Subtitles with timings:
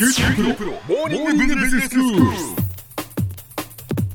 [0.00, 2.59] 九州大学モーニングビジネススクール。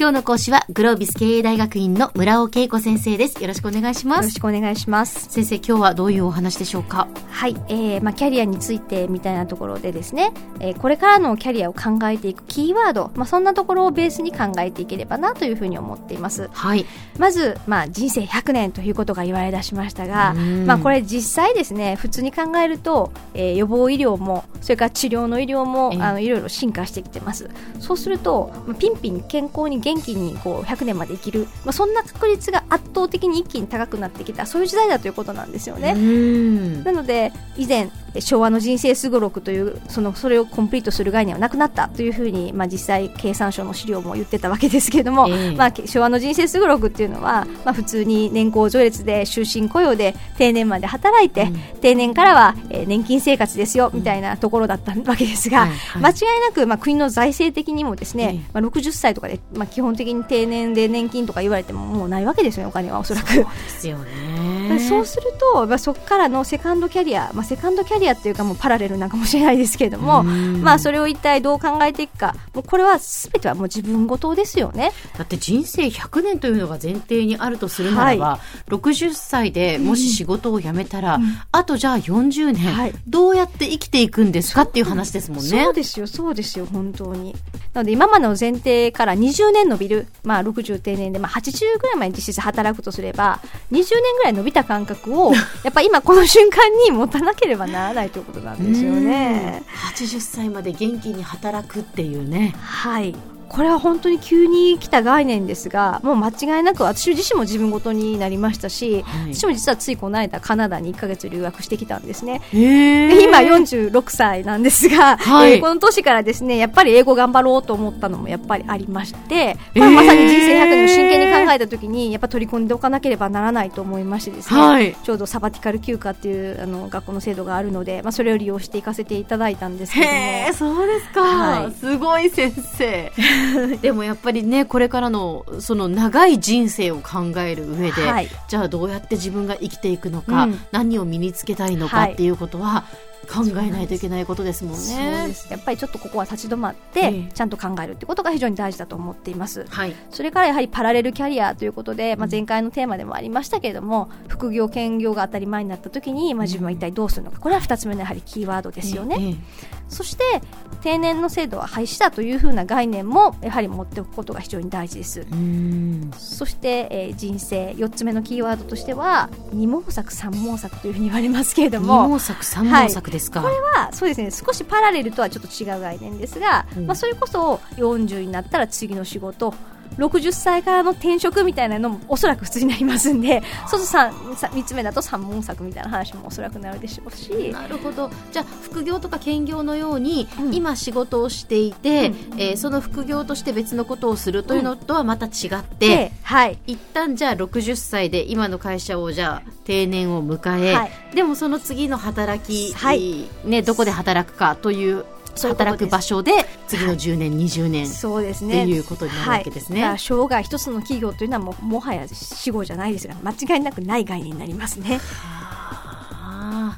[0.00, 3.42] 今日の講師はグロービス経営大学院の村尾恵子先生です。
[3.42, 4.18] よろしくお願いします。
[4.18, 5.28] よろしくお願いします。
[5.28, 7.08] 先生、今日はどういうお話でしょうか？
[7.30, 16.48] はい、えー、まあキャリアについてみたいなところでですね、えーこれからのキャリアを考えていくキーワード、まあそんなところをベースに考えていければなというふうに思っています。
[16.52, 16.86] はい。
[17.18, 27.50] まず、まあ人生100年ということが言われ出しましたが、うんまあこれ実際ですね、普通に考えると、えー予防医療も、それから治療の医療も、ええあのいろいろ進化してきてます。
[27.80, 35.94] そうすると、まあピンピン健康に元気にこう100年まで生きる、まあそんな確率が圧倒的に一気に高くなってきた、そういう時代だということなんですよね。
[35.96, 36.84] うん。
[36.84, 63.28] なので以前昭和の人生すごろくというそのそれをコンプリートする概念はなくなったというふうに、まあ、実際経産省の資料も言ってたわけですけれども、ええまあ、昭和の人生すごろくっていうのは、まあ、普通に年功序列で終身雇用で定年まで働いて、うん定年からは、えー年金生活ですよみたいなところだったわけですが、はいはい間違いなく、まあ、国の財政的にもですね、えまあ、60歳とかで、まあ、基本的に定年で年金とか言われてももうないわけですよねお金はおそらく。
[63.28, 64.78] ですよね。
[64.78, 74.92] そうすると、まあ、そこからのセカンドキャリア、まあ、セカンドキャリアっていうかもうパラレルなんかもしれないですけれども、うんまあ、それを一体どう考えていくかもうこれはすべてはもう自分ごとですよね。
[75.16, 81.18] だって人生100年というのが前提にあるとするならば、60歳でもし仕事を辞めたら、
[81.52, 85.48] あとじゃあ40年、はいどうやって生きていくんですかっていう話ですもんね。
[85.48, 87.34] そうですよ、そうですよ、本当に。
[87.74, 93.40] なので、今までの前提から20年伸びる、まあ、60定年で、まあ、80ぐらいまで実質働くとすれば、
[93.72, 93.84] 20年
[94.16, 95.32] ぐらい伸びた感覚を、
[95.64, 99.62] やっぱり今この瞬間に持たなければならない ということなんですよね。
[99.62, 102.54] うん80歳まで元気に働くっていうね。
[102.60, 103.14] はい。
[103.48, 109.34] これは本当に急に来た概念ですが、もう間違いなく私自身も自分ごとになりましたし、はい。
[109.34, 112.42] 私も実はついこの間カナダに1ヶ月留学してきたんですね。
[112.52, 115.52] 今46歳なんですが、はい。
[115.52, 124.94] えーこの年からですね、やっぱり英語頑張ろうと思ったのもやっぱりありまして、まあえーまさに人生100年を真剣に考えた時に、やっぱ取り込んでおかなければならないと思いましてですね、はい。
[125.02, 130.76] ちょうどサバティカル休暇っていうあの学校の制度があるので、まあそれを利用していかせていただいたんですけれども。
[130.76, 131.72] そうですか、はい。
[131.72, 133.12] すごい先生。
[133.80, 138.28] でもやっぱりね、これからのその長い人生を考える上で、はい。
[138.48, 140.60] じゃあどうやって自分が生きていくのか、うん。
[140.72, 142.12] 何を身につけたいのかはい。
[142.12, 142.84] っていうことは
[143.28, 145.34] 考えないといけないことですもんね。
[145.50, 147.32] やっぱりちょっとここは立ち止まって、ええ。
[147.32, 149.66] ちゃんと考えるってことが非常に大事だと思っています。
[149.68, 149.94] はい。
[150.10, 159.16] それからやはりパラレルキャリアということで、まあ、前回のテーマでもありましたけれども、副業、兼業が当たり前になった時に、まあ、自分は一体どうするのか、これは2つ目のやはりキーワードですよね。
[159.20, 159.30] え
[159.74, 160.42] えそして、
[160.82, 165.26] 定年の制度は廃止だというふうな概念も、やはり持っておくことが非常に大事です。
[165.30, 166.10] うん。
[166.16, 173.42] そして、えー人生、4つ目のキーワードとしては、二毛作、三毛作というふうに言われますけれど二も、毛作三毛作ですか。
[173.42, 174.30] これはそうですね。
[174.30, 176.86] 少しパラレルとはちょっと違う概念ですが、うん。
[176.86, 179.54] まあ、それこそ40になったら次の仕事
[179.98, 187.50] 60歳からの転職みたいなのもおそらく普通になりますんでそうすると 3, 3つ目だと三問作みたいな話もおそらくなるでしょうし。
[187.52, 188.10] なるほど。
[188.32, 190.54] じゃあ副業とか兼業のように、うん。
[190.54, 192.40] 今仕事をしていて、うん。
[192.40, 200.90] えーその副業として別のことをするというのとはまた違って、で、はい、一旦じゃあ60歳で今の会社をじゃあ定年を迎え、はい。
[201.14, 203.28] でもその次の働き、はい。
[203.44, 205.04] ね、どこで働くかという
[205.46, 206.32] 働く場所で
[206.66, 208.64] 次の10年、20年そうですね。
[208.64, 209.84] っていうことになるわけですね。
[209.84, 215.00] はい、生涯一つの企業というのはもうもはや死後じゃないですが間違いなくない概念になりますね。
[215.24, 215.36] あ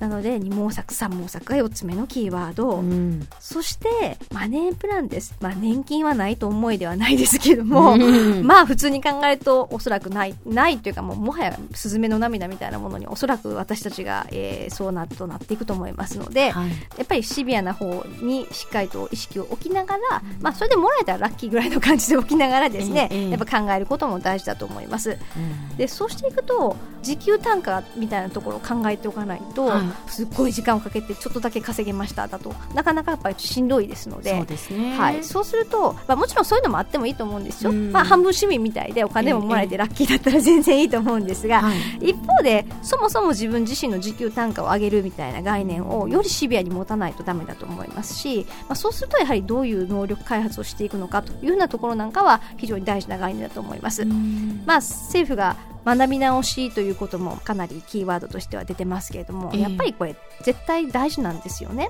[0.00, 3.28] なので二毛作三毛作が4つ目のキーワード、ーうん。
[3.40, 8.46] そしてマネープランです、まあ、年金はないと思いではないですけども、うん。
[8.46, 16.70] まあ普通に考えるとおそらくないないというかもうもはやスズメの涙みたいなものにおそらく私たちが、えーそうなとなっていくと思いますので、はい。
[16.70, 25.18] やっぱりシビアな方にしっかりと意識を置きながら、まあ、それでもらえたらラッキーぐらいの感じで置きながらですね、やっぱ考えることも大事だと思います。
[25.36, 25.76] うん。
[25.76, 30.10] でそうしていくと時給単価みたいなところを考えておかないと、はい。
[30.10, 37.92] すっごい時間をかけてちょっとだけ稼げましただとなかなかやっぱりしんどいですのでそうですね、はい、そうすると、まあ、もちろんそういうのもあってもいいと思うんですよ、うん。
[37.92, 42.10] まあ、半分趣味みたいでお金ももらえてラッキーだったら全然いいと思うんですが、はい。
[42.10, 54.02] 一方でそもそも自分自身の時給単価を上げるみたいな概念をよりシビアに持たないとダメだと思いますし、まあ、そうするとやはりどういう能力開発をしていくのかというようなところなんかは非常に大事な概念だと思います。
[54.02, 54.62] うん。
[54.66, 61.88] まあ、政府が学び直しということもかなりキーワードとしては出てますけれども、ええやっぱりこれ絶対大事なんですよね。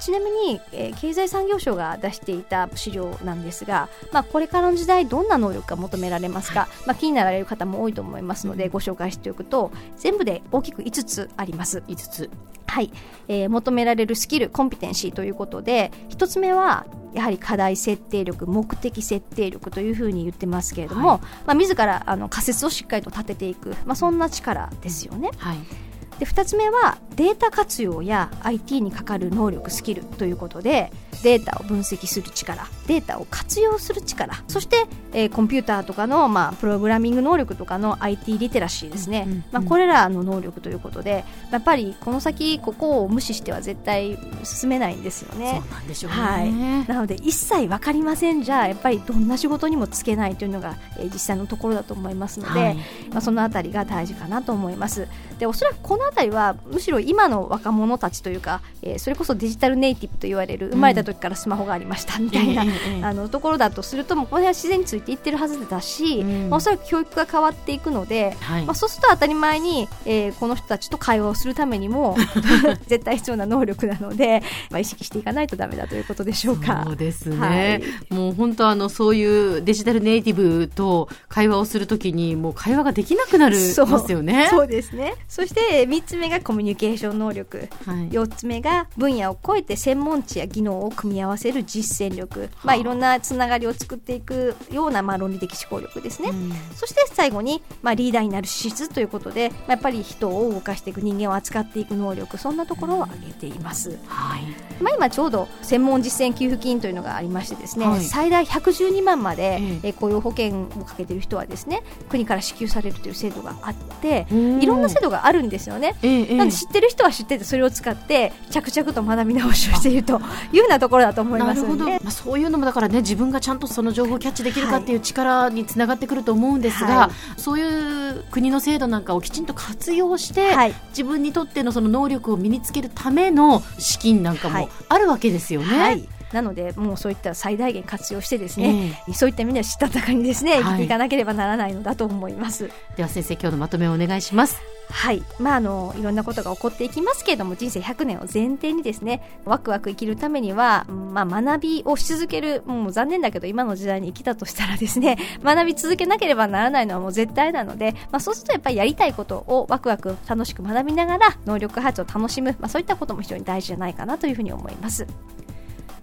[0.00, 11.82] ちなみに、えー、経済産業省が出していた資料なんですが、まあ、これからの時代どんな能力が求められますか、まあ、気になられる方も多いと思いますので、ご紹介しておくと全部で大きく5つあります。
[11.86, 12.30] 5つ。
[12.66, 12.92] はい、
[13.26, 25.30] えー、求められるスキルコンピテンシーということで1つ目はやはり課題設定力目的設定力というふうに言ってますけれども、はい、まあ、自らあの仮説をしっかりと立てていく、まあ、そんな力ですよね。
[25.38, 25.89] はい
[26.20, 45.62] で2つ目はデータ活用や IT にかかる能力スキルということでデータを分析する力データを活用する力そして、えー、コンピューターとかの、まあ、プログラミング能力とかの IT リテラシーですね、うんうんうん、まあ、これらの能力ということでやっぱりこの先ここを無視しては絶対進めないんですよね。
[45.62, 48.42] そうなんでしょうね、はい、なので一切分かりません。
[48.42, 52.76] じゃやっぱりどんな仕事にもつけないというのが、えー、実際のところだと思いますので、はい、
[53.10, 55.08] まあ、そのあたりが大事かなと思います。
[55.38, 72.16] でおそらくこのあたりはむしろ今の若者たちというか、えー、それこそデジタルネイティブと言われる生まれた時からスマホがありましたみたいな、うん、あのところだとするともうこれは自然についていってるはずだし、うん、まあ、おそらく教育が変わっていくので、はい、まあ、そうすると当たり前に、えー、この人たちと会話をするためにも
[72.86, 76.82] 絶対必要な能力なので、まあ、意識していかないとだめだということでしょうか。
[76.86, 83.56] そうですね、はい、もう本当あのそういうデジタルネイティブと会話をするときにもう会話ができなくなる
[83.90, 84.48] ますよね。
[84.50, 85.14] そうですね。
[85.28, 104.42] そして3つ目がコミュニケーション能力、はい、4つ目が分野を超えて専門知や技能を組み合わせる実践力、まあ、いろんなつながりを作っていくような、まあ、論理的思考力ですね、うん、そして最後に、まあ、リーダーになる資質ということで、まあ、やっぱり人を動かしていく人間を扱っていく能力そんなところを挙げています、はい、
[104.82, 120.20] まあ、今ちょうど専門実践給付金というのがありましてですね、はい、最大112万まで、えー、雇用保険をかけている人はですね国から支給されるという制度があっていろんな制度があるんですよね、えー、なんで知ってる人は知っててそれを使って着々と学び直しをしていると
[120.52, 135.78] いうようなところだと思いますので、まあ、そういうのもだからね自分がちゃんとその情報をキャッチできるかっていう力につながってくると思うんですが、はい、そういう国の制度なんかをきちんと活用して、はい、自分にとってのその能力を身につけるための資金なんかもあるわけですよね。
[135.78, 136.08] はい。
[136.32, 142.70] なので、もうそういった最大限活用してですね、えー、そういった意味ではしたたかにですね、生きていかなければならないのだと思います。
[142.96, 144.60] では先生、今日のまとめをお願いします。
[144.90, 145.22] はい。
[145.38, 165.06] まあ、あの、いろんなことが起こっていきますけれども、人生100年を前提にですね、ワクワク生きるためには、まあ、学びをし続ける、もう残念だけど、今の時代に生きたとしたらですね、 学び続けなければならないのはもう絶対なので、まあ、そうするとやっぱりやりたいことをワクワク楽しく学びながら、能力発揮を楽しむ、まあ、そういったことも非常に大事じゃないかなというふうに思います。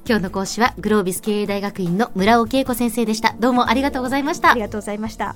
[0.07, 5.35] 今日の講師はグロービス経営大学院の村尾恵子先生でしたどうもありがとうございましたありがとうございました